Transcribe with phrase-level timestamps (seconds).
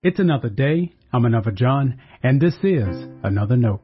[0.00, 0.92] It's another day.
[1.12, 2.86] I'm another John, and this is
[3.24, 3.80] another note.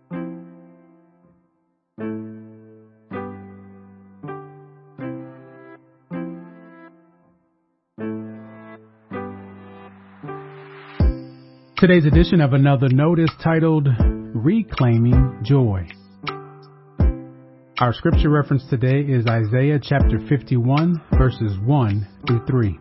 [11.76, 15.88] Today's edition of Another Note is titled Reclaiming Joy.
[17.80, 22.78] Our scripture reference today is Isaiah chapter 51, verses 1 through 3.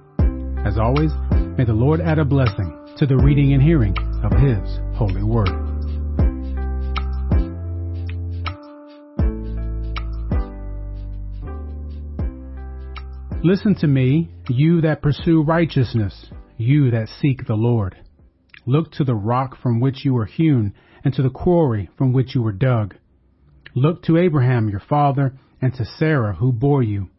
[0.67, 1.09] As always,
[1.57, 5.49] may the Lord add a blessing to the reading and hearing of His holy word.
[13.43, 17.97] Listen to me, you that pursue righteousness, you that seek the Lord.
[18.65, 20.73] Look to the rock from which you were hewn,
[21.03, 22.95] and to the quarry from which you were dug.
[23.75, 27.09] Look to Abraham your father, and to Sarah who bore you.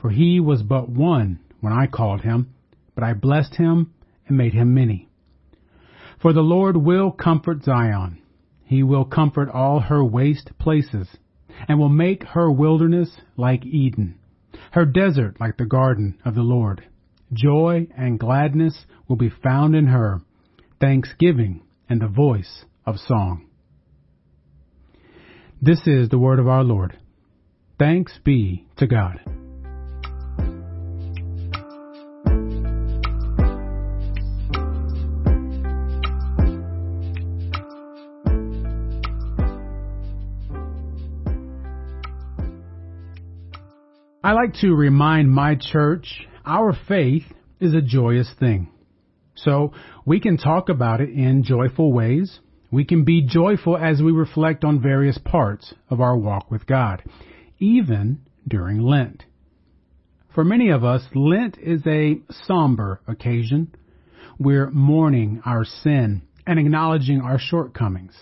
[0.00, 2.54] For he was but one when I called him,
[3.00, 3.94] but I blessed him
[4.28, 5.08] and made him many.
[6.20, 8.20] For the Lord will comfort Zion.
[8.66, 11.08] He will comfort all her waste places,
[11.66, 14.18] and will make her wilderness like Eden,
[14.72, 16.84] her desert like the garden of the Lord.
[17.32, 20.20] Joy and gladness will be found in her,
[20.78, 23.46] thanksgiving and the voice of song.
[25.62, 26.98] This is the word of our Lord.
[27.78, 29.39] Thanks be to God.
[44.30, 47.24] I like to remind my church our faith
[47.58, 48.70] is a joyous thing.
[49.34, 49.72] So
[50.06, 52.38] we can talk about it in joyful ways.
[52.70, 57.02] We can be joyful as we reflect on various parts of our walk with God,
[57.58, 59.24] even during Lent.
[60.32, 63.74] For many of us, Lent is a somber occasion.
[64.38, 68.14] We're mourning our sin and acknowledging our shortcomings.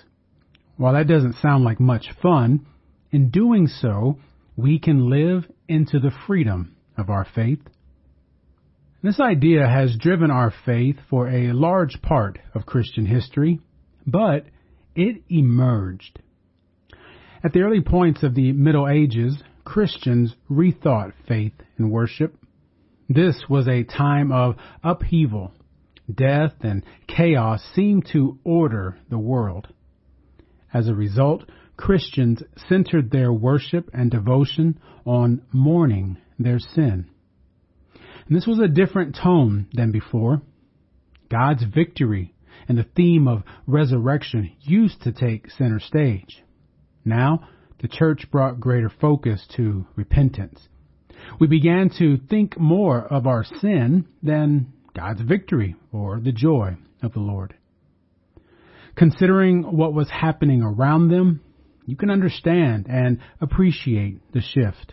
[0.78, 2.64] While that doesn't sound like much fun,
[3.10, 4.18] in doing so,
[4.58, 7.60] we can live into the freedom of our faith.
[9.04, 13.60] This idea has driven our faith for a large part of Christian history,
[14.04, 14.46] but
[14.96, 16.18] it emerged.
[17.44, 22.34] At the early points of the Middle Ages, Christians rethought faith and worship.
[23.08, 25.52] This was a time of upheaval.
[26.12, 29.68] Death and chaos seemed to order the world.
[30.74, 31.44] As a result,
[31.78, 37.08] Christians centered their worship and devotion on mourning their sin.
[38.26, 40.42] And this was a different tone than before.
[41.30, 42.34] God's victory
[42.68, 46.42] and the theme of resurrection used to take center stage.
[47.04, 47.48] Now,
[47.80, 50.60] the church brought greater focus to repentance.
[51.38, 57.12] We began to think more of our sin than God's victory or the joy of
[57.12, 57.54] the Lord.
[58.96, 61.40] Considering what was happening around them,
[61.88, 64.92] you can understand and appreciate the shift.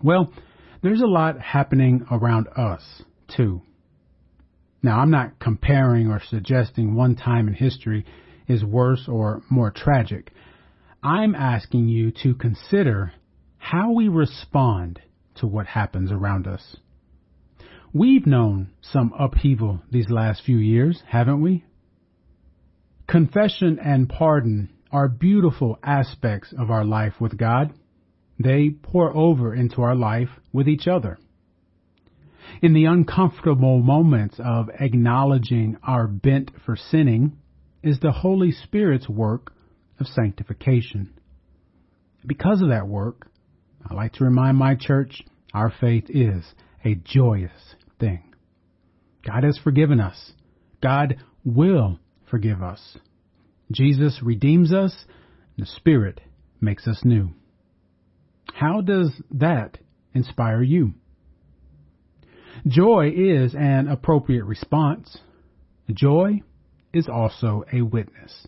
[0.00, 0.32] Well,
[0.80, 3.02] there's a lot happening around us,
[3.36, 3.62] too.
[4.80, 8.06] Now, I'm not comparing or suggesting one time in history
[8.46, 10.30] is worse or more tragic.
[11.02, 13.12] I'm asking you to consider
[13.58, 15.00] how we respond
[15.38, 16.76] to what happens around us.
[17.92, 21.64] We've known some upheaval these last few years, haven't we?
[23.08, 27.70] Confession and pardon are beautiful aspects of our life with God.
[28.38, 31.18] They pour over into our life with each other.
[32.62, 37.36] In the uncomfortable moments of acknowledging our bent for sinning
[37.82, 39.52] is the Holy Spirit's work
[40.00, 41.12] of sanctification.
[42.26, 43.28] Because of that work,
[43.86, 45.20] I like to remind my church
[45.52, 46.42] our faith is
[46.86, 48.32] a joyous thing.
[49.26, 50.32] God has forgiven us.
[50.82, 52.96] God will forgive us.
[53.70, 55.06] Jesus redeems us,
[55.58, 56.20] the Spirit
[56.60, 57.30] makes us new.
[58.54, 59.78] How does that
[60.14, 60.94] inspire you?
[62.66, 65.18] Joy is an appropriate response.
[65.92, 66.42] Joy
[66.92, 68.46] is also a witness.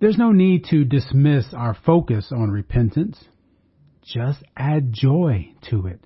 [0.00, 3.24] There's no need to dismiss our focus on repentance.
[4.04, 6.00] Just add joy to it.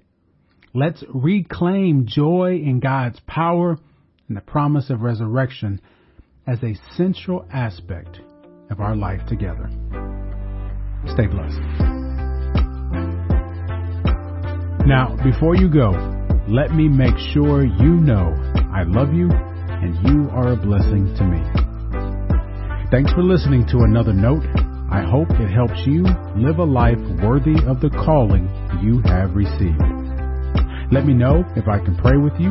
[0.72, 3.76] Let's reclaim joy in God's power
[4.28, 5.81] and the promise of resurrection
[6.50, 8.19] as a central aspect
[8.70, 9.70] of our life together.
[11.14, 11.61] Stay blessed.
[14.85, 15.91] Now, before you go,
[16.49, 18.35] let me make sure you know
[18.75, 21.38] I love you and you are a blessing to me.
[22.91, 24.43] Thanks for listening to another note.
[24.91, 26.03] I hope it helps you
[26.35, 28.50] live a life worthy of the calling
[28.82, 29.79] you have received.
[30.91, 32.50] Let me know if I can pray with you